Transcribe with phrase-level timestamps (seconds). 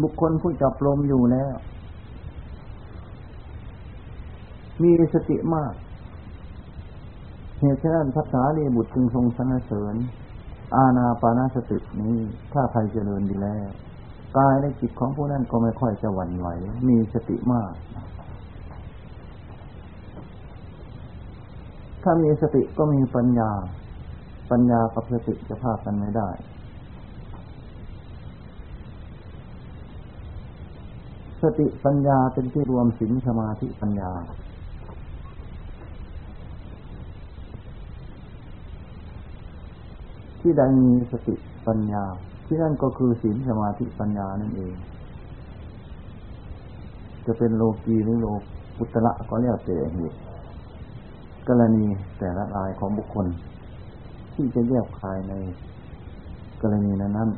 [0.00, 1.54] บุคคลผู้จับลมอยู่แล้ว
[4.82, 5.72] มีสติมาก
[7.60, 9.94] เหตุฉะนั้นภาษาเรีบุตรจึงทรงสรรเสริญ
[10.76, 12.16] อาณาปานาสตินี้
[12.52, 13.68] ถ้าใครเจริญดีแล้ว
[14.36, 16.48] กายและจิตของผู้นั้นก็ไม่ค่อยจะหวั่นไหว
[16.88, 17.72] มีสติมาก
[22.02, 23.50] ถ้ามีสติก็มีปัญญา
[24.50, 26.28] ปัญญากับสติจะพากันไม่ได้
[31.42, 34.12] สติปัญญาเป็นที่รวมสินสมาธิปัญญา
[40.40, 41.34] ที่ใดมีสติ
[41.66, 42.04] ปัญญา
[42.46, 44.74] ที่นั่นก็คือศีลสมาธิปัญญานั่นเอง
[47.26, 48.26] จะเป็นโลกีหรือโล
[48.78, 50.18] กุตระก็เรียกแต่เหตุ
[51.48, 51.84] กรณี
[52.18, 53.26] แต่ละรายของบุคคล
[54.34, 55.32] ที่จะแยกภายใน
[56.62, 57.30] กรณีนั้น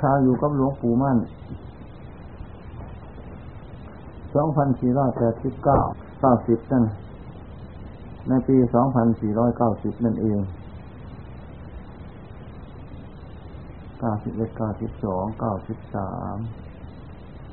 [0.00, 1.18] นข้าอยู่กับหลวงปู่มั่น
[4.34, 5.78] สองพันสี่ร้อยแปดสิบเก้า
[6.20, 6.84] เก้าสิบนั่น
[8.28, 10.40] ในปีสองพันสี่ร้อยเก้าสิบนั่นเอง
[14.00, 16.36] เก้าสิบเอ็ดเก้าสิบสองเก้าสิบสาม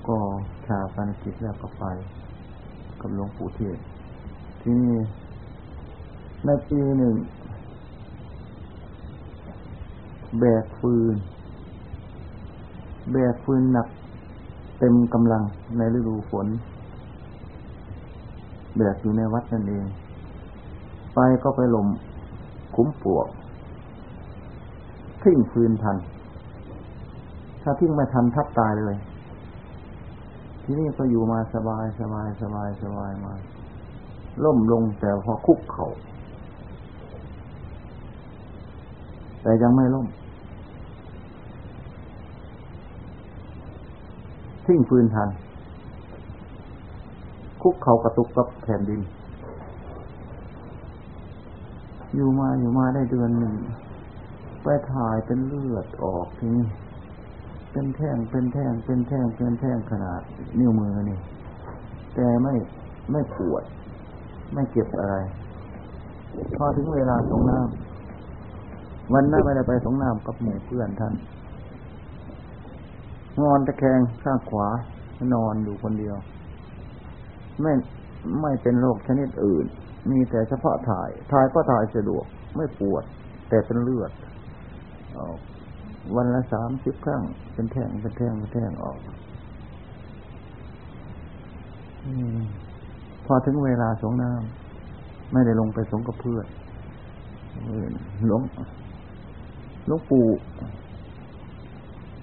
[0.07, 0.17] ก็
[0.65, 1.83] ชาปนกิจแล้วก็ไป
[3.01, 3.77] กับหลวงปู่เทศ
[4.61, 4.97] ที่นี่
[6.45, 7.15] ในปีหนึ่ง
[10.39, 11.15] แบกฟืน
[13.11, 13.87] แบกฟืนหนัก
[14.79, 15.43] เต็มกำลัง
[15.77, 16.47] ในฤดูฝน
[18.77, 19.85] แบกอยู่ในวัดนั่นเอง
[21.15, 21.87] ไปก็ไปลม
[22.75, 23.27] คุ้มปวก
[25.23, 25.97] ทิ้งฟืนทัน
[27.61, 28.99] ถ้าทิ้งไม่ทันทับตายเลย
[30.63, 33.33] ที่นี่ก็อยู่มาสบายสบายสบายสบายมา
[34.43, 35.87] ล่มลงแต่พอคุกเขา่า
[39.41, 40.07] แต่ยังไม่ล่ม
[44.67, 45.29] ทิ้งฟืนทัน
[47.61, 49.01] คุกเขากระตุกกับแผ่นดิน
[52.15, 53.55] อยู่มาอยู่มาได้เดือนหนึ่ง
[54.63, 56.65] ไปถ่ายเป็นเลือดออกทีนี้
[57.71, 60.21] เป็นแท่งเป็นแท่งเป็นแท่งเป็นแท่งขนาด
[60.59, 61.19] นิ้วมือนี่
[62.15, 62.53] แต่ไม่
[63.11, 63.63] ไม่ปวด
[64.53, 65.15] ไม่เจ็บอะไร
[66.57, 71.13] พอถึงเวลาสงน้ำวันนั้นไม่ได้ไปสงน้ำกับหมู่เพื่อนท่าน
[73.43, 74.67] นอนตะแคงข้างขวา
[75.33, 76.15] นอนอยู่คนเดียว
[77.61, 77.73] ไม่
[78.41, 79.65] ไม่เป็นโรคชนิดอื่น
[80.11, 82.25] มีแต่เฉพาะถ่าย ถ่ายก็ถ่ายสะดวก
[82.55, 83.03] ไม่ปวด
[83.49, 84.11] แต่เป็นเลือด
[85.17, 85.37] ออก
[86.15, 88.99] วันละสามสิบครั้ง เป็นแท่งเป็นแท่งเป็นแท่งออก
[92.05, 92.07] อ
[93.25, 96.45] พอถึงเวลาสงน้ำไม่ได้ลงไปสงกับเพื่อน
[98.25, 98.41] หลวง
[99.87, 100.25] หลวงปู่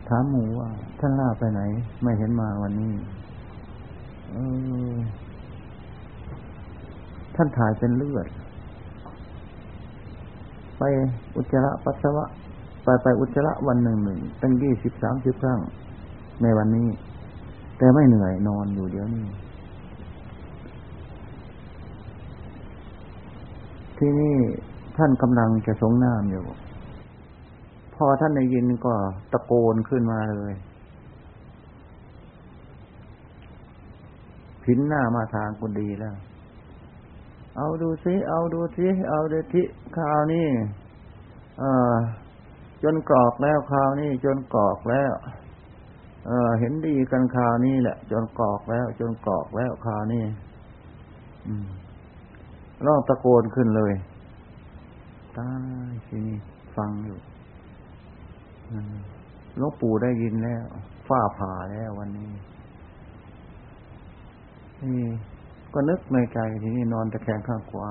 [0.09, 0.69] ถามหมูว่า
[1.01, 1.61] ท่านล่าไปไหน
[2.03, 2.93] ไม่เห็นมาวันนี้
[4.35, 4.37] อ
[4.93, 4.97] อ
[7.35, 8.27] ท่านถ่ายเป็นเลือด
[10.79, 10.83] ไป
[11.37, 12.25] อุจจาระปัสสาวะ
[12.85, 15.61] ไปไปอุจจาระวันหนึ่งหนึ่งตั้งยี่สิบสามสิบครั้ง
[16.43, 16.89] ในวันนี้
[17.79, 19.27] แต่ไม่เหนื่อยนอนอยู่เดี๋ยวนี้
[23.99, 24.37] ที่นี่
[24.97, 26.45] ท่านกำลังจะสงน้ำอยู่
[28.05, 28.95] อท่านได้ยินก็
[29.33, 30.55] ตะโกนขึ้นมาเลย
[34.65, 36.17] ผินหน้ามาทางกุดีแล้ว
[37.57, 39.63] เอาดูสิเอาดูสิเอาเดทิ
[39.99, 40.49] ข่าวนี่
[41.59, 41.95] เออ
[42.83, 45.13] จนกรอกแล้วข่าวนี่จนกรอกแล้ว
[46.27, 50.25] เออเห็นดีกันข่าวนี่แหละ จนกรอกแล้ว จนกรอกแล้วข่าวนี่
[52.87, 53.93] ร้องตะโกนขึ้นเลย
[55.39, 55.51] ตา
[55.91, 56.37] ยทีนี้
[56.77, 57.19] ฟังอยู่
[59.57, 60.65] หลวงปู่ได้ยินแล้ว
[61.09, 62.33] ฝ้าผ่าแล้ววันนี้
[64.83, 65.03] นี่
[65.75, 67.89] ก็นึกในใจทีนี้นอนตะแคงข้างขวา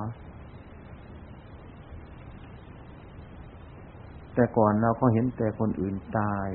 [4.36, 6.48] แต่ก่อนเราก็เห็นแต่คนอื่นตาย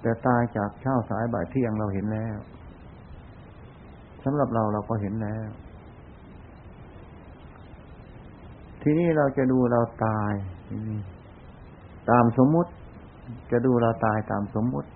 [0.00, 2.36] แต่ตายจากเช้าสายบ่ายเที่ยงเราเห็นแล้ว
[4.24, 5.48] สำหรับเราเราก็เห็นแล้ว
[8.86, 10.32] ทีนี้เราจะดูเราตาย
[12.10, 12.70] ตามสมมุติ
[13.50, 14.88] จะดูเราตายตามสมมุติ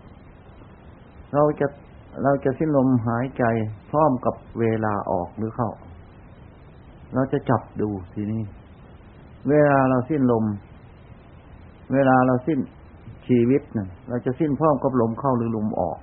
[1.35, 1.67] เราจะ
[2.23, 3.44] เราจะสิ้นลมหายใจ
[3.90, 5.70] พร้อมกับเวลาออกหรือเข้า
[7.14, 8.43] เราจะจับดูทีนี้
[9.49, 10.44] เวลาเราสิ้นลม
[11.93, 12.58] เวลาเราสิ้น
[13.26, 15.99] ชีวิตนะเราจะสิ้นพร้อมกับลมเข้าหรือลมออก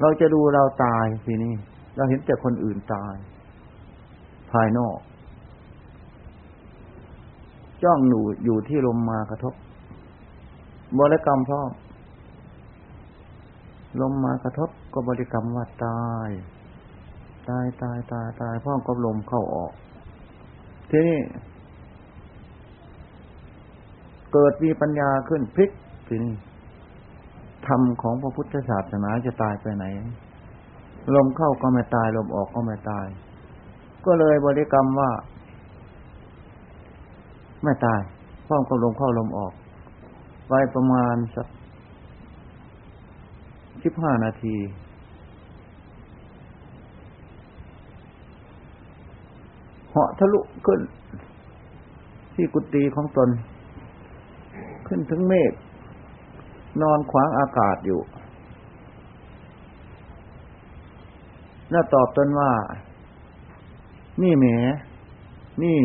[0.00, 1.52] เราจะดูเราตายทีนี้
[1.96, 3.14] เราเห็นแต่คนอื่นตาย
[4.52, 4.98] ภายนอก
[7.82, 9.54] จ้องหนูอยู่ที่ลมมากระทบ
[10.98, 11.60] บริกรรมพ่อ
[14.00, 16.28] ลมมากระทบก็บริกรรมว่าตาย
[17.48, 19.72] ตายตายตายตายพ่อก็ลมเข้าออก
[20.90, 21.20] ทีนี้
[24.32, 25.70] เกิดมีปัญญาขึ้นพลิก
[26.08, 26.34] ทีนี้
[27.66, 29.84] ธรรมของพระพุทธศาสนาจะตายไปไหน
[31.14, 33.06] ลมเข้าก็ไม่ตาย ลมออกก็ไม่ตาย
[34.04, 35.10] ก็เลยบริกรรมว่า
[37.62, 38.00] ไม่ตาย
[38.46, 39.52] พ่อก็ลมเข้าลมออก
[40.48, 41.46] ไปประมาณสัก
[43.82, 44.56] สิบห้านาที
[49.90, 50.80] เหาะทะลุขึ้น
[52.34, 53.28] ที่กุฏิของตน
[54.86, 55.52] ขึ้นถึงเมฆ
[56.82, 58.00] นอนขวางอากาศอยู่
[61.70, 62.50] แล้วตอบตนว่า
[64.22, 64.46] นี่แหม
[65.62, 65.76] นี่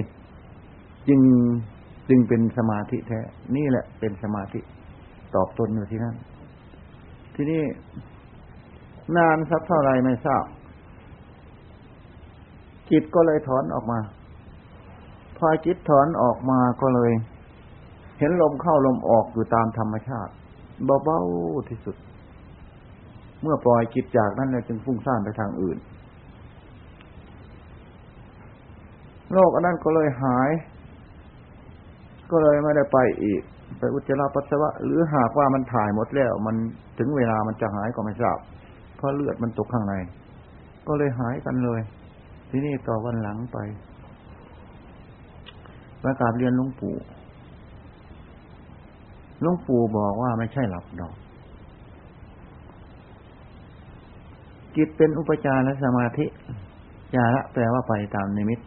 [1.07, 1.21] จึง
[2.09, 3.19] จึงเป็นสมาธิแท้
[3.55, 4.59] นี่แหละเป็นสมาธิ
[5.35, 6.15] ตอบตนอยู่ที่นั่น
[7.35, 7.63] ที่นี่
[9.17, 10.45] นานสักเท่าไรไม่ทราบ
[12.91, 13.99] จิตก็เลยถอนออกมา
[15.37, 17.11] พอจิตถอนออกมาก็เลย
[18.19, 20.31] เห็นลมเข้าลมออกอยู่ตามธรรมชาติ
[21.03, 21.95] เบาๆที่สุด
[23.41, 25.77] เมื่อปล่อยจิตจากนั้นแล้วจึงฟุ้งซ่านไปทางอื่น
[29.33, 30.49] โลกอันนั้นก็เลยหาย
[32.33, 33.41] ก็เลยไม่ได้ไปอีก
[33.79, 36.55] ไปอุจจาระปัสสาวะ หรือหากว่ามันถ่ายหมดแล้ว มัน
[36.97, 38.37] ถึงเวลามันจะหายก็ไม่ทราบ
[38.97, 39.93] เพราะเลือดมันตกข้างใน
[40.87, 41.81] ก็เลยหายกันเลย
[42.49, 43.57] ที่นี่ต่อวันหลังไป
[46.03, 46.95] ประกาศเรียนหลวงปู่
[49.41, 51.15] หลวงปู่บอกว่าไม่ใช่หลับดอก
[54.75, 56.25] จิตเป็นอุปจารสมาธิ
[57.15, 58.59] จาระแปลว่าไปตามนิมิต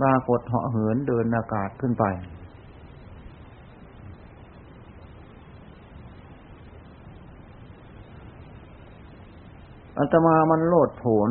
[0.00, 2.04] ปรากฏเหาะเหินเดินอากาศขึ้นไป
[10.00, 11.30] อัตมามันโลดโผน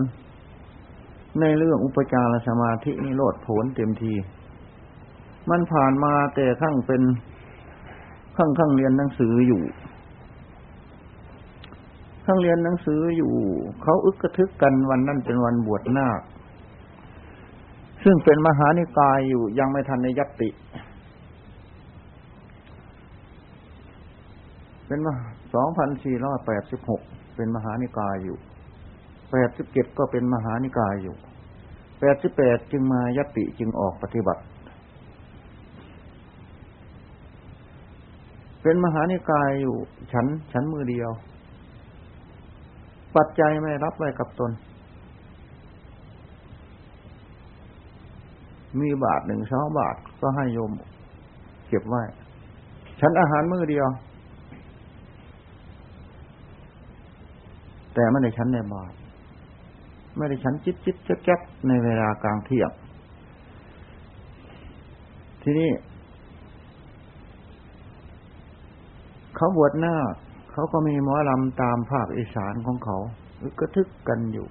[1.40, 4.14] ในเรื่องอุปจารสมาธินี่โลดโผนเต็มที
[5.50, 7.02] มันผ่านมาแต่ขั้งเป็น
[8.38, 9.62] ข้างข้างเรียนหนังสืออยู่
[12.26, 13.34] ข้างเรียนหนังสืออยู่
[13.84, 16.22] เขาอึกกระทึกกันวันนั้นเป็นวันบวชนาค
[18.04, 20.50] ซึ่งเป็นมหานิกายอยู่ยังไม่ทันในยัตติ
[24.88, 25.14] เป็นมา
[25.54, 27.02] สองพันสี่ร้อยแปดสิบหก
[27.36, 28.38] เป็นมหานิกายอยู่
[29.32, 31.16] แปดสิบเจ็ดก็เป็นมหานิกายอยู่
[32.00, 34.42] แปดสิบแปดจึงมายตติจึงออกปฏิบัติ
[38.64, 39.76] เป็นมหานิกายอยู่
[40.14, 41.10] ฉัน ฉันมือเดียว
[43.16, 44.52] ปัจจัยไม่รับไว้กับตน
[48.80, 50.72] มีบาทหนึ่งสองบาทก็ให้โยม
[51.68, 52.02] เก็บไว้
[53.02, 53.88] ฉันอาหารมือเดียว
[57.94, 58.92] แต่ไม่ได้ฉันในบาท
[60.20, 62.72] ไม่ได้ฉันจิตจิตแจ๊บในเวลากลางเที่ยง
[65.42, 65.72] ที่นี่
[69.36, 69.96] เขาบวชหน้า
[70.52, 72.98] เขาก็มีหมอลำตามภาคอีสานของเขา
[73.60, 74.48] ก็ทึกกันอยู่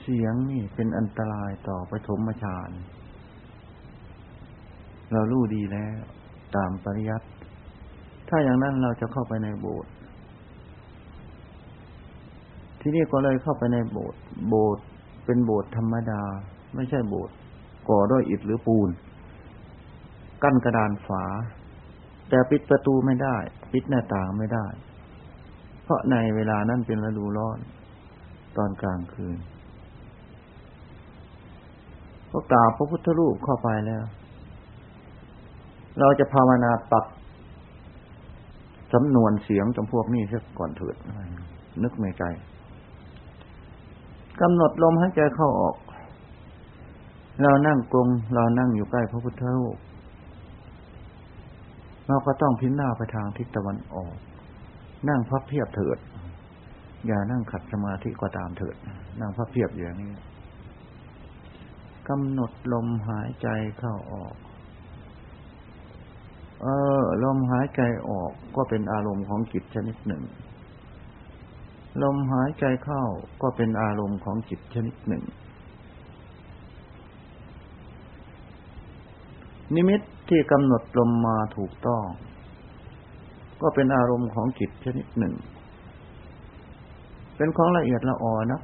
[0.00, 2.70] เสียงนี่เป็นอันตรายต่อปฐมฌาน
[5.12, 5.96] เรารู้ดีแล้ว
[6.56, 7.26] ตามปริยัติ
[8.28, 9.92] ถ้าอย่างนั้นเราจะเข้าไปในโบสถ์
[12.86, 14.84] ที่นี่ก็เลยเข้าไปในโบสถ์โบสถ์
[15.24, 16.22] เป็นโบสถ์ธรรมดา
[16.74, 17.34] ไม่ใช่โบสถ์
[17.88, 18.88] ก่อด้วยอิฐหรือปูน
[20.42, 21.24] กั้นกระดานฝา
[22.28, 23.36] แต่ปิดประตูไม่ได้
[23.72, 24.66] ปิดหน้าต่างไม่ได้
[25.84, 27.58] เพราะในเวลานั้นเป็นฤดูร้อน
[28.56, 29.36] ตอนกลางคืน
[32.30, 34.04] ก็กราบพระพุทธรูปเข้าไปแล้ว
[35.98, 37.04] เราจะภาวนาตัด
[38.92, 40.96] สำนวนเสียงจำพวกนี้สักก่อนเถิด
[41.84, 42.24] นึกในใจ
[44.40, 45.76] กำหนดลมหายใจเข้าออก
[47.42, 49.76] เรานั่งกลงเรานั่งอยู่ใกล้พระพุทธรูป
[52.06, 54.14] เราก็ต้องพิจารณาไปทางทิศตะวันออก
[55.08, 55.98] นั่งพับเพียบเถิด
[57.06, 58.76] อย่านั่งขัดสมาธิก็ตามเถิด
[59.20, 60.12] นั่งพับเพียบอย่างนี้
[62.08, 64.34] กำหนดลมหายใจเข้าออก
[66.62, 66.66] เอ
[67.00, 70.22] อ ลมหายใจออกก็เป็นอารมณ์ของจิตชนิดหนึ่ง
[72.02, 73.02] ลมหายใจเข้า
[73.42, 75.24] ก็เป็นอารมณ์ของจิตชนิดหนึ่ง
[79.74, 82.04] นิมิตที่กำหนดลมมาถูกต้อง
[83.62, 85.34] ก็เป็นอารมณ์ของจิตชนิดหนึ่ง
[87.36, 88.60] เป็นของละเอียดละออนะ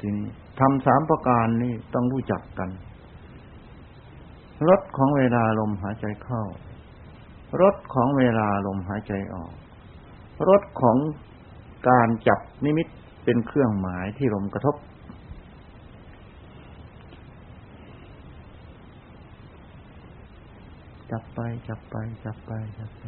[0.00, 0.28] ทีนี้
[0.60, 2.70] ทำสามประการนี้ต้องรู้จักกัน
[4.68, 6.42] รสของเวลาลมหายใจเข้า
[7.60, 9.52] รสของเวลาลมหายใจออก
[10.48, 10.96] รสของ
[11.88, 12.86] การจับนิมิต
[13.24, 14.76] เป็นเครื่องหมายที่ลมกระทบ
[21.10, 23.02] จับไปจับไป จับไปจับไป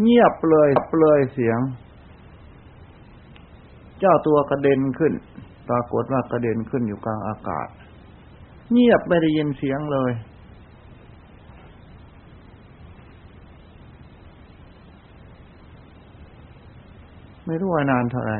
[0.00, 1.60] เงียบเลยเปลยเสียง
[3.98, 5.12] เจ้าตัวกระเด็นขึ้น
[5.68, 7.68] ปรากฏว่ากระเด็นขึ้นอยู่กลางอากาศ
[8.72, 10.12] เงียบไม่ได้ยินเสียงเลย
[17.48, 18.38] ไม่รู้ว่านานเท่าไหร่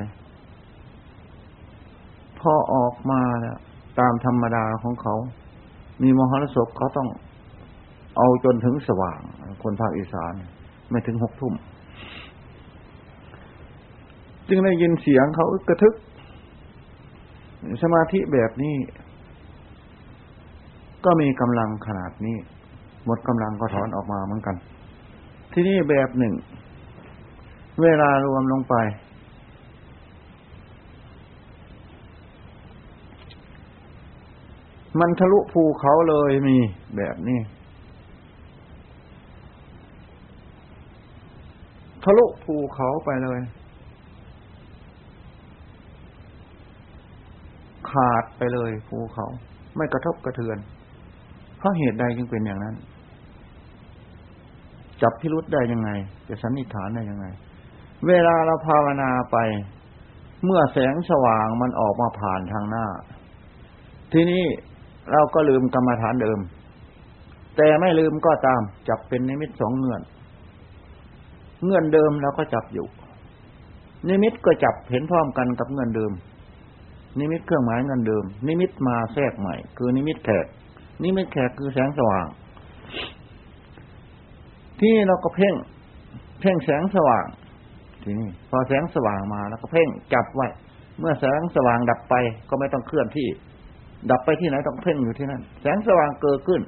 [2.38, 3.58] พอออกมาแล้ว
[3.98, 5.14] ตามธรรมดาของเขา
[6.02, 7.08] มีมหรสพเขาต้อง
[8.16, 9.20] เอาจนถึงสว่าง
[9.62, 10.32] คนภาคอีสาน
[10.90, 11.54] ไม่ถึงหกทุ่ม
[14.48, 15.94] จึงได้ยินเสียงเขากระทึก
[17.82, 18.76] สมาธิแบบนี้
[21.04, 22.36] ก็มีกำลังขนาดนี้
[23.04, 24.56] หมดกำลังก็ถอนออกมาเหมือนกัน
[25.52, 26.34] ที่นี่แบบหนึ่ง
[27.82, 28.74] เวลารวมลงไป
[35.00, 36.56] มันทะลุภูเขาเลยมี
[36.96, 37.40] แบบนี้
[42.04, 43.40] ทะลุภูเขาไปเลย
[47.90, 49.26] ขาดไปเลยภูเขา
[49.76, 50.58] ไม่กระทบกระเทือน
[51.58, 52.74] เพราะเหตุใดจึงเป็นอย่างนั้น
[55.02, 55.90] จับพิรุษได้ยังไง
[56.28, 57.26] จะสันนิษฐานได้ยังไง
[58.06, 59.36] เวลาเราภาวนาไป
[60.44, 62.86] เมื่อแสงสว่างมันออกมาผ่านทางหน้า
[64.12, 64.44] ทีนี้
[65.12, 66.38] เราก็ลืมกรรมฐานเดิม
[67.56, 70.02] แต่ไม่ลืมก็ตามจับเป็นนิมิตสองเงื่อน
[71.64, 72.86] เงื่อนเดิมเราก็จับอยู่
[74.08, 76.12] นิมิตก็จับเห็นพร้อมกันกับเงื่อนเดิม
[77.18, 80.46] นิมิตเครื่องหมายเงื่อนเดิม นิมิตมาแทรกใหม่ คือนิมิตแขก
[81.02, 82.26] นิมิตแขกคือแสงสว่าง
[84.80, 85.54] ที่เราก็เพ่ง
[86.40, 87.24] เพ่งแสงสว่าง
[88.02, 90.46] ทีนี้พอแสงสว่างมาแล้วก็เพ่งจับไว้
[91.00, 92.14] เมื่อแสงสว่างดับไป
[92.48, 93.28] ก็ไม่ต้องเคลื่อนที่
[94.10, 96.60] ดับไปที่ไหนต้องเพ่งอยู่ที่นั่นแสงสว่างเกิดขึ้น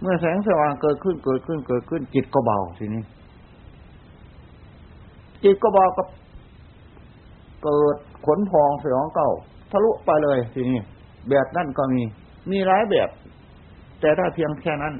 [0.00, 3.02] เมื่อแสงสว่างเกิดขึ้นเกิดขึ้นเกิดขึ้น จิตก็เบาทีนี้
[5.44, 6.02] จิตก็เบาก็
[7.64, 7.96] เกิด
[8.26, 9.30] ขนพองสยองเก่า
[9.70, 10.78] ทะลุไปเลยทีนี้
[11.28, 12.02] แบบนั่นก็มี
[12.50, 13.08] มีหลายแบบ
[14.00, 14.94] แต่ถ้าเพียงแค่นั้น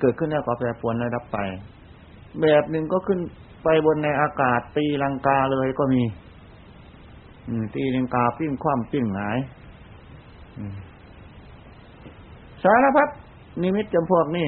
[0.00, 1.38] เกิดขึ้นแล้วก็แปรปรวนแล้วดับไป
[2.40, 3.18] แบบหนึ่งก็ขึ้น
[3.68, 6.02] ไปบนในอากาศตีลังกาเลยก็มี
[7.74, 9.38] ตีลังกาปิ้งคว่ำปิ้งหงาย
[12.62, 13.08] สารพัด
[13.62, 14.46] นิมิตจำพวกนี้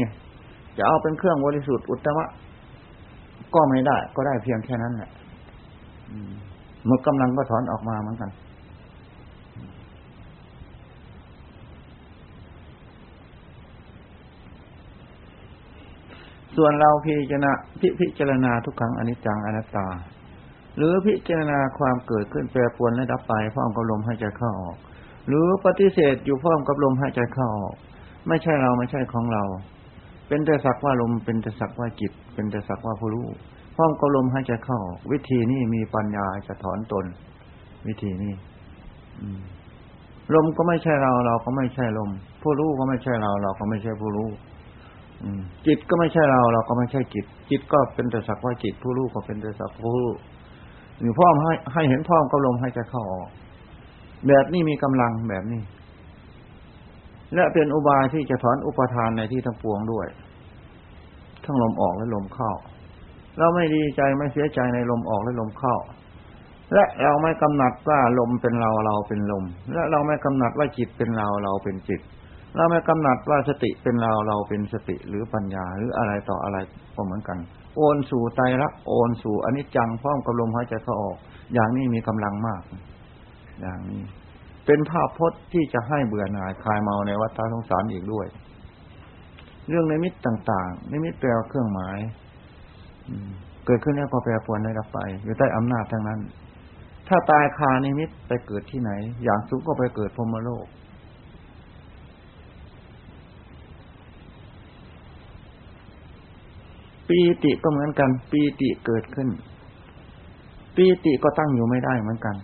[0.76, 2.28] จะเอาเป็นเครื่องบริสุทธิ์อุตมะ
[3.54, 5.10] ก็ไม่ได้ ก็ได้เพียงแค่นั้นแหละ
[6.86, 8.30] เมื่อกำลังก็ถอนออกมาเหมือนกัน
[16.58, 19.86] ส่วนเราพิจารณาพิพิจารณาทุกครั้งอนิจจังอนัตตา
[20.76, 24.76] หรือพิจารณาความเกิดขึ้นแปรปรวนและดับไปพร้อมกับลมหายใจเข้าออก
[25.28, 27.74] หรือปฏิเสธอยู่พร้อมกับลมหายใจเข้าออก
[28.28, 29.44] ไม่ใช่เราไม่ใช่ของเรา
[30.28, 33.26] เป็นแต่สักว่าลมเป็นแต่สักว่าจิต เป็นแต่สักว่าผู้รู้
[33.76, 37.04] พร้อมกับลมหายใจเข้าออก วิธีนี้มีปัญญาจะถอนตน
[37.86, 38.34] วิธีนี้
[40.34, 42.10] ลมก็ไม่ใช่เราเราก็ไม่ใช่ลม
[42.42, 44.28] ผู้รู้ก็ไม่ใช่เราเราก็ไม่ใช่ผู้รู้
[45.66, 50.10] จิตก็ไม่ใช่เราเราก็ไม่ใช่จิต จิตก็เป็นแต่สักว่าจิตผู้รู้ก็เป็นแต่สักผู้รู้
[51.00, 53.28] อยู่พร้อมให้ให้เห็นพร้อมกับลมให้จเข้าออก
[54.28, 55.62] แบบนี้มีกำลังแบบนี้
[57.34, 60.06] และเป็นอุบายที่จะถอนอุปทานในที่ทั้งปวงด้วย
[61.44, 62.52] ทั้งลมออกและลมเข้า
[63.38, 65.76] เราไม่ดีใจไม่เสียใจในลมออกและลมเข้า
[66.72, 72.00] และเราไม่กำหนัดว่าลมเป็นเราเราเป็นลม และเราไม่กำหนัดว่าจิตเป็นเราเราเป็นจิต
[72.56, 76.58] เราไม่กำหนัดว่าสติเป็นเราเราเป็นสติหรือปัญญาหรืออะไรต่ออะไร
[76.94, 77.38] ก็เหมือนกัน
[77.76, 81.16] โอนสู่ไตรักโอนสู่อนิจจังพร้อมกับลมหายใจเข้าออก
[81.54, 82.62] อย่างนี้มีกำลังมาก
[83.60, 84.02] อย่างนี้
[84.66, 88.26] เป็นภาพพจน์ที่จะให้เบื่อหน่ายคลายเมาในวัฏสงสารอีกด้วย
[89.68, 91.98] เรื่องในมิตต่างๆในมิตแปลเครื่องหมาย
[93.66, 96.20] เกิดขึ้นแล้วก็แปรปรวนได้รับไป อยู่ใต้อำนาจทั้งนั้น
[97.08, 98.90] ถ้าตายคานิมิตไปเกิดที่ไหน
[99.24, 100.66] อย่างสูงก็ไปเกิดพรมโลก
[107.08, 109.28] ปีติก็เหมือนกัน ปีติเกิดขึ้น
[110.76, 112.36] ปีติก็ตั้งอยู่ไม่ได้เหมือนกัน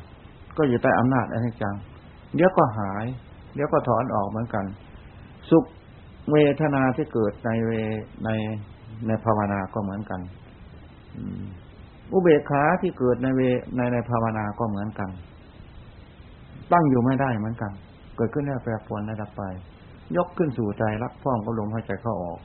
[0.56, 1.74] ก็อยู่ใต้อำนาจอนิจจัง
[2.34, 3.04] เดี๋ยวก็หาย
[3.54, 4.64] เดี๋ยวก็ถอนออกเหมือนกัน
[5.50, 5.64] สุข
[6.32, 7.70] เวทนาที่เกิดในเว
[8.24, 8.28] ใน
[9.06, 10.20] ในภาวนาก็เหมือนกัน
[12.12, 13.40] อุเบกขาที่เกิดในเว
[13.76, 15.10] ในในภาวนาก็เหมือนกัน
[16.72, 17.72] ตั้งอยู่ไม่ได้เหมือนกัน
[18.16, 19.42] เกิดขึ้นแล้วแปรปรวนระดับไป
[20.16, 22.40] ยกขึ้นสู่ใจรับพ้อมก็ลมหายใจเข้าออก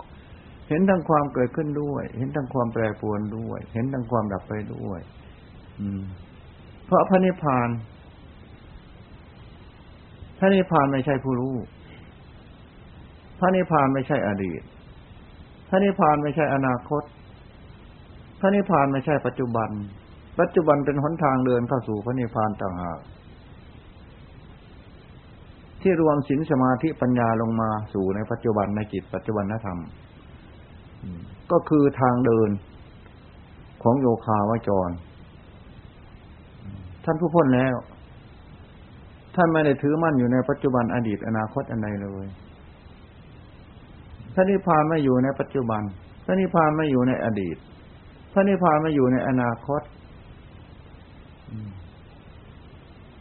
[0.69, 4.99] เห็นทั้งความเกิดขึ้นด้วย เห็นทั้งความแปรปรวนด้วย เห็นทั้งความดับไปด้วย
[5.79, 6.01] อืม
[6.85, 7.69] เพราะพระนิพพาน
[10.39, 11.55] พระนิพพานไม่ใช่ผู้รู้
[13.39, 14.61] พระนิพพานไม่ใช่อดีต
[15.69, 17.03] พระนิพพานไม่ใช่อนาคต
[18.39, 19.69] พระนิพพานไม่ใช่ปัจจุบัน
[20.39, 22.99] ปัจจุบันเป็นหนทางเดินเข้าสู่พระนิพพานต่างหาก
[25.81, 29.79] ที่รวมศีลสมาธิปัญญาลงมาสู่ในปัจจุบันในจิตปัจจุบันนธรรม
[31.51, 32.49] ก็คือทางเดิน
[33.83, 34.89] ของโยคาวจร
[37.05, 37.75] ท่านผู้พ้นแล้ว
[39.35, 42.25] ท่านไม่ได้ถือมั่นอยู่ในปัจจุบันอดีตอนาคตอันใดเลย
[44.33, 45.81] พระนิพพานไม่อยู่ในปัจจุบัน
[46.25, 47.57] พระนิพพานไม่อยู่ในอดีต
[48.33, 49.81] พระนิพพานไม่อยู่ในอนาคต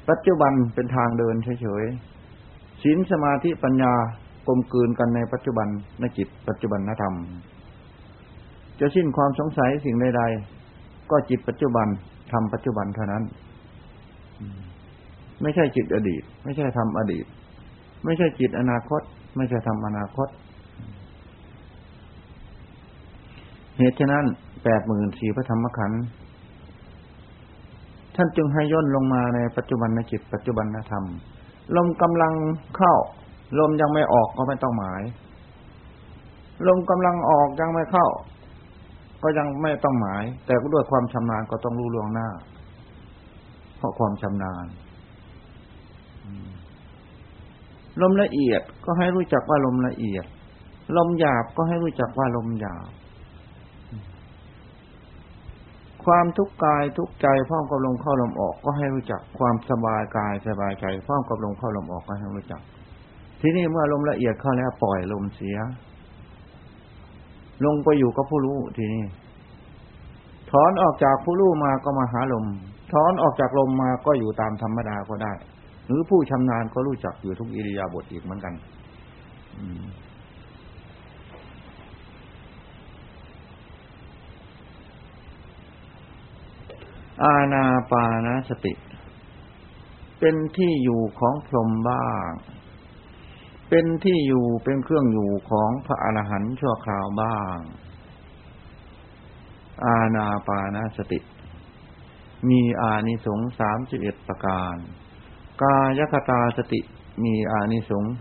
[0.08, 3.92] ปัจจุบันเป็นทางเดินเฉยๆศีลสมาธิปัญญา
[4.46, 5.68] กลมกลืนกันในปัจจุบัน
[6.00, 7.14] ในจิตปัจจุบันนธรรม
[8.80, 11.86] จะสิ้นความสงสัยสิ่งใดๆก็จิตปัจจุบัน
[12.32, 13.22] ทำปัจจุบันเท่านั้น
[15.42, 17.24] ไม่ใช่จิตอดีต ไม่ใช่ทำอดีต
[18.04, 19.02] ไม่ใช่จิตอนาคต
[19.36, 20.28] ไม่ใช่ทำอนาคต
[23.78, 24.24] เหตุฉะนั้น
[24.64, 26.02] แปดหมื่นสี่พระธรรมขันธ์
[28.16, 31.04] ท่านจึงให้ย่นลงมาในปัจจุบันในจิตปัจจุบันนธรรม
[31.76, 32.34] ลมกำลัง
[32.76, 32.94] เข้า
[33.58, 35.02] ลมยังไม่ออกก็ไม่ต้องหมาย
[36.68, 38.06] ลมกำลังออกยังไม่เข้า
[39.22, 42.28] ก็ยังไม่ต้องหมาย แต่ก็ด้วยความชำนาญก็ต้องรู้ล่วงหน้า
[43.76, 44.66] เพราะความชำนาญ
[48.02, 50.24] ลมละเอียดก็ให้รู้จักว่าลมละเอียด
[50.96, 52.90] ลมหยาบก็ให้รู้จักว่าลมหยาบ
[56.04, 62.62] ความทุกข์กายทุกข์ใจพร้อมกับลมเข้าลมออก ก็ให้รู้จักความสบายกายสบายใจพร้อมกับลมเข้าลมออกก็ให้รู้จัก
[63.40, 65.58] ทีนี้เมื่อลมละเอียดเข้าแล้วปล่อยลมเสีย
[67.64, 69.04] ลงไปอยู่กับผู้รู้ทีนี้
[70.50, 72.46] ถอนออกจากผู้รู้มาก็มาหาลม
[72.92, 75.32] ถอนออกจากลมมาก็อยู่ตามธรรมดาก็ได้
[75.86, 78.54] หรือผู้ชำนาญก็รู้จักอยู่ทุกอิริยาบถอีกเหมือนกัน
[87.24, 88.72] อาณาปานสติ
[90.18, 92.30] เป็นที่อยู่ของพรหมบ้าง
[93.68, 97.56] เป็นที่อยู่เป็นเครื่องอยู่ของพระอรหันต์ชั่วคราวบ้าง
[99.84, 101.20] อาณาปานสติ
[102.48, 104.74] มีอานิสงส์สามสิบเอ็ดประการ
[105.62, 106.80] กายคตาสติ
[107.24, 108.14] มีอานิสงส์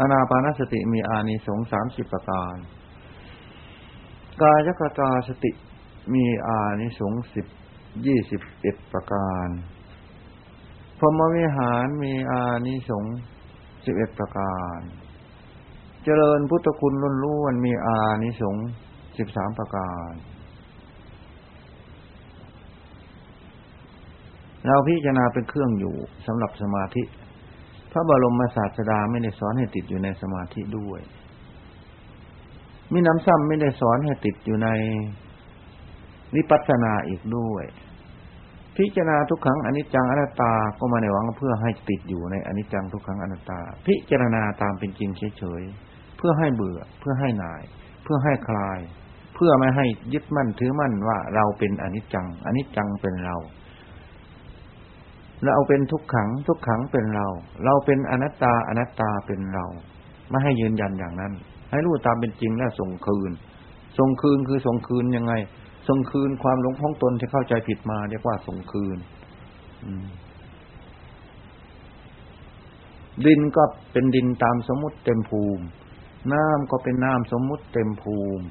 [0.00, 2.56] อนาปานสติมีอานิสงส์สามสิบประการ
[4.42, 5.52] กายคตาสติ
[6.14, 7.46] มีอานิสงส์สิบ
[8.06, 9.48] ยี่สิบเอ็ดประการ
[10.98, 13.14] พรหมวิหารมีอานิสงส์
[13.84, 14.78] สิบเอ็ดประการ
[16.04, 18.68] เจริญพุทธคุณล้วนๆมีอานิสงส์
[19.18, 20.12] สิบสามประการ
[24.66, 25.94] เราพิจารณาเป็นเครื่องอยู่
[26.26, 27.02] สำหรับสมาธิ
[27.92, 31.00] พระบรมศาสดาไม่ได้สอนให้ติดอยู่ในสมาธิด้วย
[32.92, 34.68] มีน้ำซ้ำไม่ได้สอนให้ติดอยู่ใน
[36.34, 37.64] วิปัสสนาอีกด้วย
[38.76, 47.62] พิจารณาทุกครั้งอนิจจังอนัตตาก็มาในหวังเพื่อให้ติดอยู่ในอนิจจังทุกครั้งอนัตตา พิจารณาตามเป็นจริงเฉยๆเพื่อให้เบื่อ เพื่อให้หน่าย
[48.02, 48.78] เพื่อให้คลาย
[49.34, 53.36] เพื่อไม่ให้ยึดมั่นถือมั่นว่าเราเป็นอนิจจังอนิจจังเป็นเรา
[55.46, 57.26] เราเป็นทุกขังทุกขังเป็นเรา
[57.64, 59.66] เราเป็นอนัตตาอนัตตาเป็นเรา
[60.30, 61.32] ไม่ให้ยืนยันอย่างนั้น
[61.70, 63.30] ให้รู้ตามเป็นจริงและส่งคืน
[63.98, 65.32] ส่งคืนคือส่งคืนยังไง
[65.88, 68.98] ส่งคืนความหลงของตนที่เข้าใจผิดมาเรียกว่าส่งคืน
[73.26, 75.62] ดินก็เป็นดินตามสมมติเต็มภูมิ
[76.32, 78.44] น้ำก็เป็นน้ำสมมติเต็มภูมิ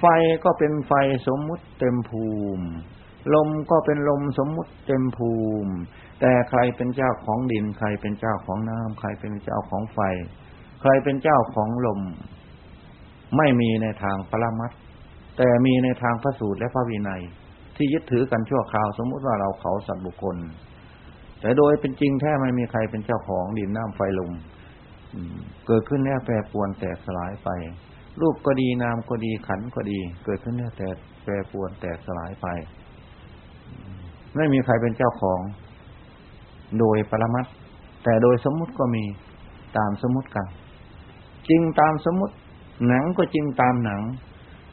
[0.00, 0.04] ไฟ
[0.44, 0.92] ก็เป็นไฟ
[1.26, 2.64] สมมติเต็มภูมิ
[3.34, 5.32] ลมก็เป็นลมสมมุติเต็มภู
[5.64, 5.72] มิ
[6.20, 9.98] แต่ใครเป็นเจ้าของดิน ใครเป็นเจ้าของน้ำใครเป็นเจ้าของไฟ
[10.80, 12.00] ใครเป็นเจ้าของลม
[13.36, 14.72] ไม่มีในทางปรมัต
[15.42, 17.22] แต่มีในทางพระสูตรและพระวินัย
[17.76, 20.36] ที่ยึดถือกันชั่วคราวสมมุติว่าเราเขาสัตว์บุคคล
[21.40, 24.32] แต่โดยเป็นจริงแท้ไม่มีใครเป็นเจ้าของดินน้ำไฟลม
[25.66, 27.48] เกิดขึ้นแน่แปรปวนแตกสลายไป
[28.20, 30.88] รูปก็ดีนามก็ดีขันก็ดี เกิดขึ้นแน่แต่
[31.22, 32.46] แปรปวนแตกสลายไป
[34.36, 35.40] ไม่มีใครเป็นเจ้าของ
[36.78, 37.46] โดยปรมัต
[38.04, 39.04] แต่โดยสมมุติก็มี
[39.76, 40.46] ตามสมมุติกัน
[41.48, 42.34] จริงตามสมมุติ
[42.88, 44.02] หนังก็จริงตามหนัง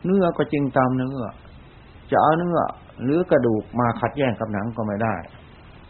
[0.05, 1.27] เนื้อก็จริงตามเนื้อ
[2.11, 2.59] จะเอาเนื้อ
[3.03, 5.15] หรือกระดูกมาขัดแย้งกับหนังก็ไม่ได้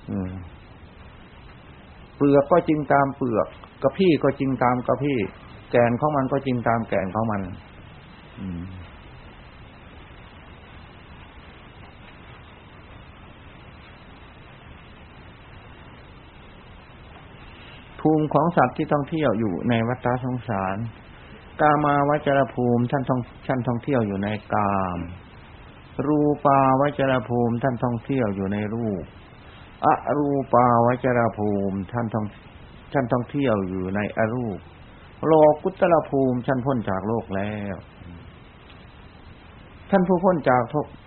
[0.10, 0.32] อืม
[2.16, 3.48] เปลือกก็จริงตามเปลือก
[3.84, 5.18] กระพี่ก็จริงตามกระพี่
[5.72, 7.42] แกนของมันก็จริงตามแกนของมัน
[8.40, 8.64] อืม
[18.02, 20.78] ภูมิของสัตว์ที่ท่องเที่ยวอยู่ในวัฏสงสาร
[21.62, 25.00] กามาวจรภูมิท่านท่องท่านท่องเที่ยวอยู่ในกาม
[26.08, 29.04] รูปาวจรภูมิท่านท่องเที่ยวอยู่ในรูป
[29.86, 32.26] อรูปาวจรภูมิท่านท่อง
[32.94, 34.60] ท่านท่องเที่ยวอยู่ในอรูป
[35.26, 35.32] โล
[35.64, 37.76] กุตรภูมิท่านพ้นจากโลกแล้ว
[39.90, 40.64] ท่านผู้พ้นจาก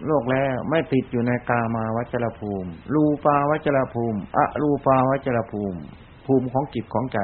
[0.06, 5.78] โลกแล้ว ไม่ติดอยู่ในกามาวจรภูมิ รูปาวจรภูมิ อรูปาวจรภูมิ
[6.26, 7.18] ภูมิของจิตของใจ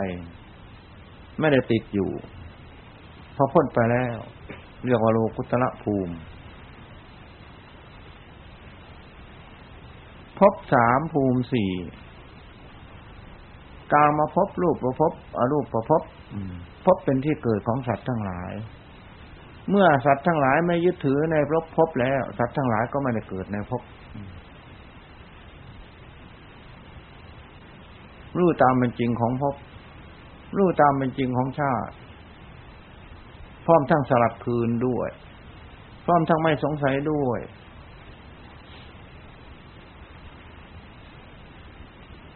[1.40, 2.10] ไม่ได้ติดอยู่
[3.36, 4.16] พอพ้นไปแล้ว
[4.84, 6.14] เรียกว่าโลกุตระภูมิ
[10.38, 11.72] พบสามภูมิสี่
[13.92, 16.02] กามาพบรูปประพบอรูปประพบ
[16.86, 18.52] พบเป็นที่เกิดของสัตว์ทั้งหลาย
[19.70, 23.82] เมื่อสัตว์ทั้งหลายไม่ยึดถือในพบพบแล้ว สัตว์ทั้งหลายก็ไม่ได้เกิดในพบ
[28.38, 29.54] รู้ตามเป็นจริงของพบ
[30.56, 31.92] รู้ตามเป็นจริงของชาติ
[33.66, 35.08] พร้อมทั้งสลัดคืนด้วย
[36.04, 37.40] พร้อมทั้งไม่สงสัยด้วย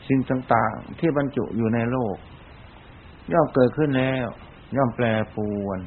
[0.08, 2.16] สิ่งต่างๆ ที่บรรจุอยู่ในโลก
[3.32, 4.26] ย่อมเกิดขึ้นแล้ว
[4.76, 5.78] ย่อมแปรปรวน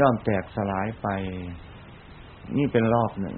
[0.00, 1.08] ย่อมแตกสลายไป
[2.56, 3.36] นี่เป็นรอบหนึ่ง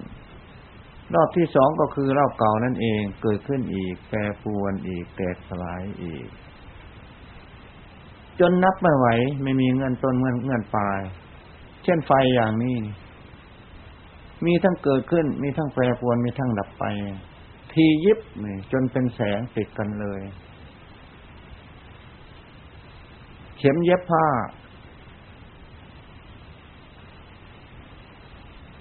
[1.14, 6.28] รอบที่สองก็คือรอบเก่านั่นเองเกิดขึ้นอีก แปรปรวนอีก แตกสลายอีก
[8.40, 9.06] จนนับไม่ไหว
[9.42, 11.00] ไม่มีเงินต้นเงินเงินปลาย
[11.84, 12.76] เช่นไฟอย่างนี้
[14.46, 16.84] มีทั้งเกิดขึ้น มีทั้งแปรปรวนมีทั้งดับไป
[17.72, 20.20] ทียิบนี่จนเป็นแสงติดกันเลย
[23.58, 24.26] เข็มเย็บผ้า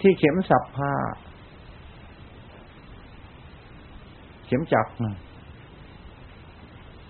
[0.02, 0.94] ที่เข็มสับผ้า
[4.46, 4.92] เข็มจักร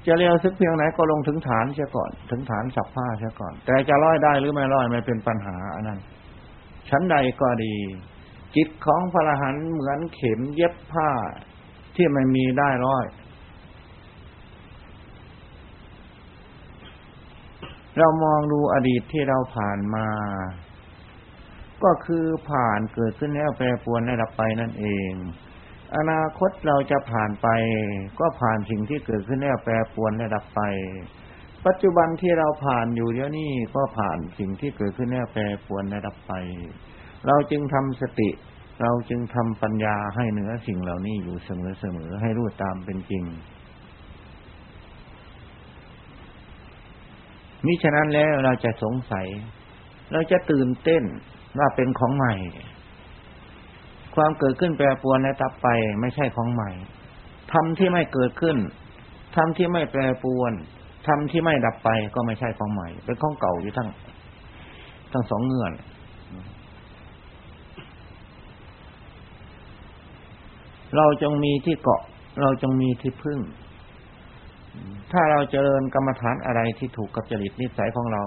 [0.08, 6.00] จะเรียวซึกเพียงไหนก็ลงถึงฐานเสียก่อน ถึงฐานสับผ้าเสียก่อน แต่จะร้อยได้หรือไม่ร้อยไม่เป็นปัญหาอันนั้น
[6.90, 7.76] ชั้นใดก็ดี
[8.56, 11.10] จิตของพระหันเหมือนเข็มเย็บผ้า
[11.96, 13.06] ที่ไม่มีได้ร้อย
[17.98, 20.08] เรามองดูอดีตที่เราผ่านมา
[21.84, 25.12] ก็คือผ่านเกิดขึ้นแล้วแปรปรวนได้รับไปนั่นเอง
[25.96, 27.48] อนาคตเราจะผ่านไป
[28.20, 30.62] ก็ผ่านสิ่งที่เกิดขึ้นแล้วแปรปรวนและดับไป
[31.66, 36.34] ปัจจุบันที่เราผ่านอยู่เดี๋ยวนี้ก็ผ่านสิ่งที่เกิดขึ้นแล้วแปรปรวนและดับไป
[37.28, 38.30] เราจึงทำสติ
[38.82, 43.24] เราจึงทำปัญญาให้เหนือสิ่งเหล่านี้อยู่เสมอเสมอให้รู้ตามเป็นจริง
[47.66, 49.28] มิฉะนั้นแล้วเราจะสงสัย
[50.12, 51.04] เราจะตื่นเต้น
[51.60, 52.36] ว่าเป็นของใหม่
[54.18, 55.68] ความเกิดขึ้นแปรปรวนและตับไป
[56.02, 56.72] ไม่ใช่ของใหม่
[57.54, 58.58] ทำที่ไม่เกิดขึ้น
[59.36, 60.52] ทำที่ไม่แปรปรวน
[61.08, 63.90] ทำที่ไม่ดับไปก็ไม่ใช่ของใหม่ เป็นของเก่าอยู่ทั้ง
[65.12, 65.72] ทั้งสองเงื่อน
[70.96, 72.02] เราจงมีที่เกาะ
[72.42, 73.40] เราจงมีที่พึ่ง
[75.12, 78.24] ถ้าเราเจริญกรรมฐานอะไรที่ถูกกับจริตนิสัยของเรา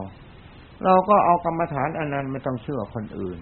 [0.85, 3.38] เราก็เอากรรมฐานอันนั้นไม่ต้องเชื่อคนอื่น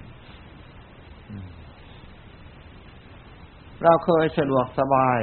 [3.83, 5.21] เราเคยสะดวกสบาย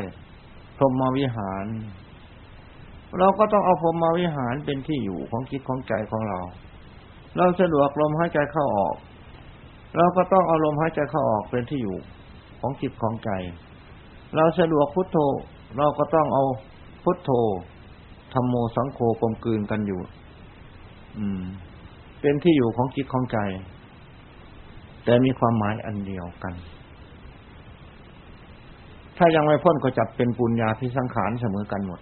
[0.78, 1.66] พรหมวิหาร
[3.20, 6.40] เราก็ต้องเอาพรหมวิหารเป็นที่อยู่ของจิตของใจของเรา
[7.38, 8.96] เราสะดวกลมหายใจเข้าออก
[9.98, 11.98] เราก็ต้องเอาลมหายใจเข้าออกเป็นที่อยู่
[12.60, 13.30] ของจิตของใจ
[14.36, 15.18] เราสะดวกพุทโธ
[15.78, 16.44] เราก็ต้องเอา
[17.04, 17.30] พุทโธ
[18.34, 20.02] ธรรมโมสังโฆกลมกลืนกันอยู่
[21.18, 21.44] อืม
[22.22, 23.38] เป็นที่อยู่ของจิตของใจ
[25.06, 26.54] แต่มีความหมายอันเดียวกัน
[29.18, 32.00] ถ้ายังไม่พ้นก็จัดเป็นปุญญาพิสังขารเสมอกันหมด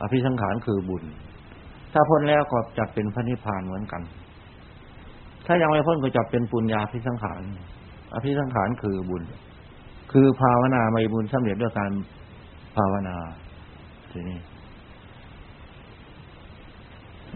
[0.00, 1.04] อภิสังขารคือบุญ
[1.92, 4.02] ถ้าพ้นแล้วก็จัดเป็นพระนิพพานเหมือนกัน
[5.46, 7.42] ถ้ายังไม่พ้นก็จัดเป็นปุญญาพิสังขาร
[8.14, 9.22] อภิสังขารคือบุญ
[10.12, 11.90] คือภาวนาไม่บุญสำเร็จด้วยการ
[12.76, 13.16] ภาวนา
[14.12, 14.38] ทีนี้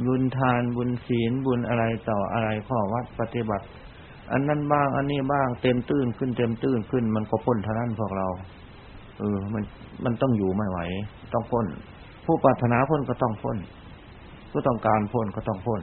[0.06, 3.66] บุญทานบุญศีลบุญอะไรต่ออะไรข้อวัดปฏิบัติ
[4.32, 8.26] อันนั้นบ้าง อันนี้บ้างเต็มตื้นขึ้นเต็มตื้นขึ้น มันก็พ้นเท่านั้นพวกเรา
[9.18, 9.62] เออ มัน
[10.04, 10.78] มันต้องอยู่ไม่ไหว
[11.32, 11.66] ต้องพ้น
[12.24, 13.56] ผู้ปรารถนาพ้นก็ต้องพ้น
[14.50, 15.82] ผู้ต้องการพ้นก็ต้องพ้น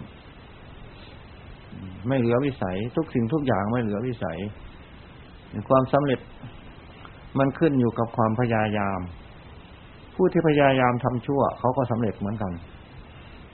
[2.07, 4.37] ไม่เหลือวิสัย ทุกสิ่งทุกอย่างไม่เหลือวิสัย
[5.69, 6.19] ความสำเร็จ
[7.39, 8.99] มันขึ้นอยู่กับความพยายาม
[10.15, 12.53] ผู้ที่พยายามทำชั่ว เขาก็สำเร็จเหมือนกัน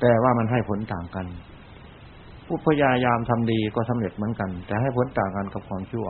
[0.01, 1.25] แต่ว่ามันให้ผลต่างกัน
[2.51, 6.07] ผู้พยายามทำดีก็สำเร็จเหมือนกัน แต่ให้ผลต่างกันกับความชั่ว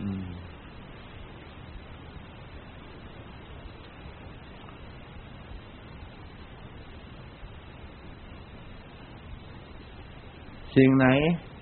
[0.00, 0.26] อืม
[10.76, 11.06] สิ่งไหน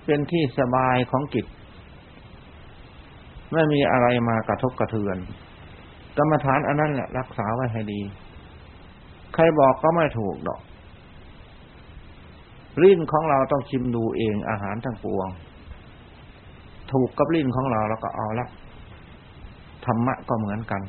[0.05, 1.45] เป็นที่สบายของจิต
[3.53, 5.17] ไม่มีอะไรมากระทบกระเทือน
[6.17, 8.01] กรรมฐานอันนั้นแหละรักษาไว้ให้ดี
[9.33, 10.61] ใครบอกก็ไม่ถูกดอก
[12.83, 15.27] ลิ้นของเราต้องชิมดูเองอาหารทั้งปวง
[16.91, 18.47] ถูกกับลิ้นของเราแล้วก็เอาละ
[19.85, 20.81] ธรรมะก็เหมือนกัน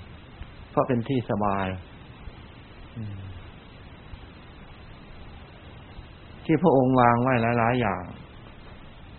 [0.71, 1.67] เพราะเป็นที่สบาย
[6.45, 8.03] ที่พระองค์วางไว้หลาย ๆ อย่าง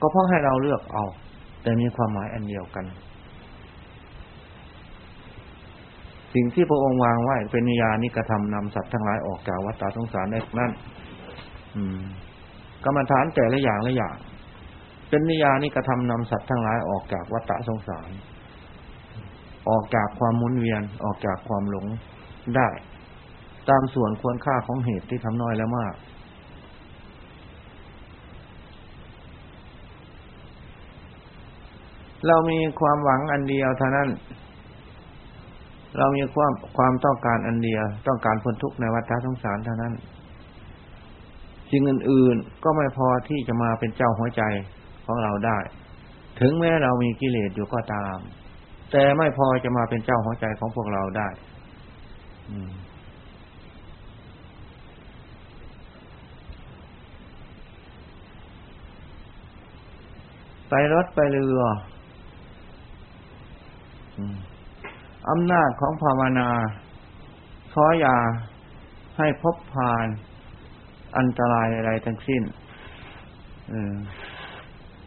[0.02, 1.06] ก็เพราะให้เราเลือกเอา
[1.64, 2.86] แต่มีความหมายอันเดียวกัน
[6.34, 10.72] สิ่งที่พระองค์วางไว้เป็นนิยานิกระทำนำสัตว์ทั้งหลายออกจากวัฏสงสารได้นั่น
[12.86, 14.16] กรรมฐานแต่ละอย่างละอย่าง
[15.10, 18.10] เป็นนิยานิกระทำนำสัตว์ทั้งหลายออกจากวัฏสงสาร
[19.70, 21.86] ออกจากความมุนเวียนออกจากความหลง
[22.56, 22.68] ได้
[23.70, 25.96] ตามส่วนควรค่าของเหตุที่ทำน้อยแล้วมาก
[32.28, 34.10] เรามีความหวังอันเดียวเท่านั้น
[35.98, 39.94] เรามีความความต้องการอันเดียว ต้องการพ้นทุกข์ในวัฏสงสารเท่านั้น
[41.72, 44.42] สิ่งอื่นๆก็ไม่พอที่จะมาเป็นเจ้าหัวใจ
[45.06, 45.58] ของเราได้
[46.40, 48.18] ถึงแม้เรามีกิเลสอยู่ก็ตาม
[48.92, 51.28] แต่ไม่พอจะมาเป็นเจ้าหัวใจของพวกเราได้
[60.70, 61.64] ไปรถไปเรือ
[65.30, 66.50] อำนาจของภาวนา
[67.74, 68.18] ขออย่า
[69.18, 70.08] ให้พบผ่าน
[71.18, 72.44] อันตรายอะไรทั้งสิ้น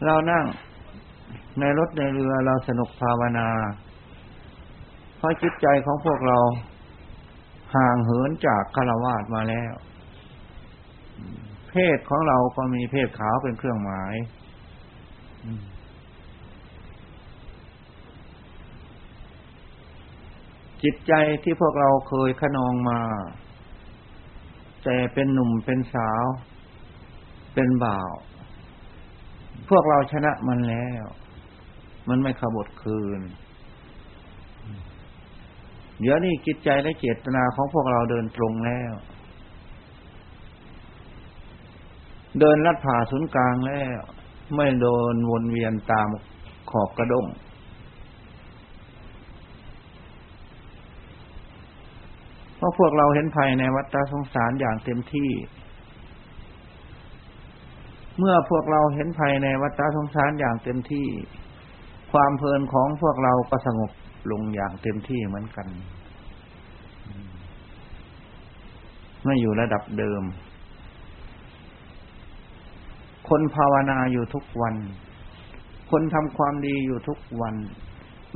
[0.05, 0.45] เรานั่ง
[1.59, 3.49] ในรถในเรือเราสนุกภาวนา
[5.17, 6.37] เพราะจิตใจของพวกเรา
[7.75, 9.73] ห่างเหินจากคารวาสมาแล้ว
[11.69, 14.15] เพศของเราก็มีเพศขาวเป็นเครื่องหมาย
[20.83, 21.13] จิตใจ
[21.43, 22.99] ที่พวกเราเคยขนองมา
[24.83, 26.23] แต่เป็นหนุ่มเป็นสาว
[27.53, 28.11] เป็นบ่าว
[29.69, 31.03] พวกเราชนะมันแล้ว
[32.09, 33.21] มันไม่ขบดคืน
[35.99, 38.93] เดี๋ยวนี้จิตใจและเจตนาของพวกเราเดินตรงแล้ว
[42.39, 43.99] เดินลัดผ่าศูนย์กลางแล้ว
[44.55, 46.07] ไม่โดนวนเวียนตาม
[46.71, 47.25] ขอบกระด้ง
[52.63, 55.29] ราะพวกเราเห็นภัยในวัฏสงสารอย่างเต็มที่
[58.19, 61.07] เมื่อพวกเราเห็นภัยในวัฏสงสารอย่างเต็มที่
[62.11, 63.91] ความเพลินของพวกเราก็สงบ
[64.31, 65.67] ลงอย่างเต็มที่เหมือนกัน
[69.23, 70.23] ไม่อยู่ระดับเดิม
[73.29, 74.75] คนภาวนาอยู่ทุกวัน
[75.91, 77.55] คนทำความดีอยู่ทุกวัน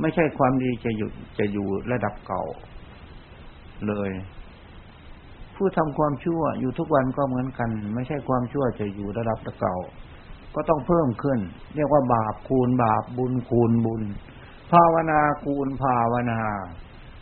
[0.00, 2.42] ไม่ใช่ความดีจะอยู่จะอยู่ระดับเก่า
[3.86, 4.10] เลย
[5.56, 9.76] ผู้ทำความชั่วอยู่ทุกวันก็เหมือนกัน ไม่ใช่ความชั่วจะอยู่ระดับตะเก่า
[10.54, 11.38] ก็ต้องเพิ่มขึ้น
[11.76, 14.02] เรียกว่าบาปคูณบาปบุญคูณบุญ
[14.72, 16.40] ภาวนาคูณภาวนา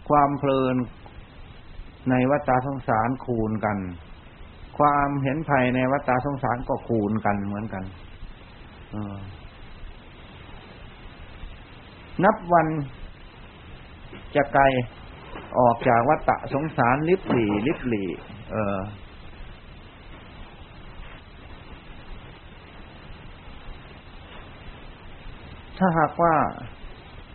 [0.09, 0.77] ความเพลิน
[2.11, 3.79] ในวัฏสงสารคูณกัน
[4.79, 7.85] ความเห็นภัยในวัฏสงสารก็คูณกันเหมือนกัน
[12.25, 12.67] นับวัน
[14.37, 14.65] จะไกล
[15.59, 18.05] ออกจากวัฏสงสารลิบหลีลิบหลี
[18.53, 18.81] เออ
[25.79, 26.35] ถ้าหากว่า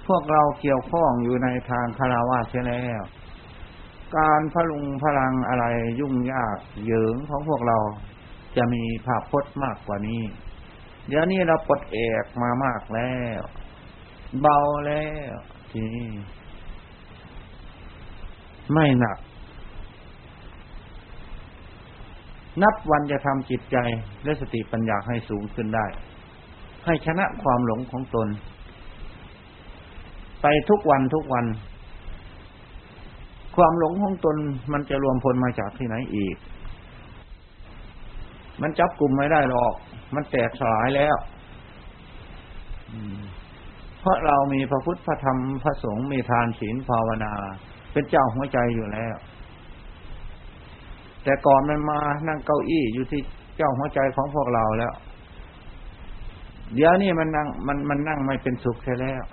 [0.08, 3.02] พวกเราเกี่ยวข้องอยู่ในทางคาราวาสแล้ว
[4.18, 5.66] การพลุงพลังอะไร
[6.00, 7.78] ยุ่งยากเยิงของพวกเรา
[8.58, 10.24] จะมีภาพพจน์มากกว่านี้
[11.08, 13.42] เดี๋ยวนี้เราปลดเอกมามากแล้ว
[14.42, 15.36] เบาแล้ว
[15.72, 16.10] ทีนี้
[18.74, 19.18] ไม่หนัก
[22.64, 23.78] นับวันจะทำจิตใจ
[24.24, 25.86] และสติปัญญาให้สูงขึ้นได้
[26.86, 28.28] ให้ชนะความหลงของตน
[30.42, 31.46] ไปทุกวันทุกวัน
[33.56, 34.38] ความหลงของตน
[34.74, 36.36] มันจะรวมพลมาจากที่ไหนอีก
[38.62, 39.74] มันจับกลุ่มไม่ได้หรอก
[40.16, 41.16] มันแตกสลายแล้ว
[44.00, 47.34] เพราะเรามีพระพุทธพระธรรมพระสงฆ์มีทานศีลภาวนา
[47.92, 49.16] เป็นเจ้าหัวใจอยู่แล้ว
[51.24, 53.22] แต่ก่อนมันมานั่งเก้าอี้อยู่ที่
[53.58, 54.94] เจ้าหัวใจของพวกเราแล้ว
[56.76, 59.24] เดี๋ยวนี้มันนั่งมันมันนั่งไม่เป็นสุขใช่แล้ว